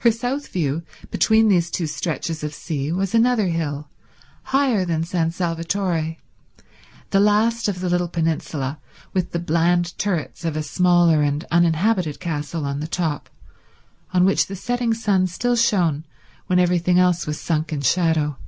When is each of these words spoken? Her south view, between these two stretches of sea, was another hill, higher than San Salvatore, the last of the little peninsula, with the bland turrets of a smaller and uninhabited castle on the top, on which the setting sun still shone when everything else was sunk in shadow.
Her 0.00 0.10
south 0.10 0.48
view, 0.48 0.84
between 1.10 1.48
these 1.48 1.70
two 1.70 1.86
stretches 1.86 2.42
of 2.42 2.54
sea, 2.54 2.90
was 2.90 3.14
another 3.14 3.48
hill, 3.48 3.90
higher 4.44 4.86
than 4.86 5.04
San 5.04 5.32
Salvatore, 5.32 6.16
the 7.10 7.20
last 7.20 7.68
of 7.68 7.80
the 7.80 7.90
little 7.90 8.08
peninsula, 8.08 8.78
with 9.12 9.32
the 9.32 9.38
bland 9.38 9.98
turrets 9.98 10.46
of 10.46 10.56
a 10.56 10.62
smaller 10.62 11.20
and 11.20 11.44
uninhabited 11.50 12.20
castle 12.20 12.64
on 12.64 12.80
the 12.80 12.88
top, 12.88 13.28
on 14.14 14.24
which 14.24 14.46
the 14.46 14.56
setting 14.56 14.94
sun 14.94 15.26
still 15.26 15.56
shone 15.56 16.06
when 16.46 16.58
everything 16.58 16.98
else 16.98 17.26
was 17.26 17.38
sunk 17.38 17.70
in 17.70 17.82
shadow. 17.82 18.38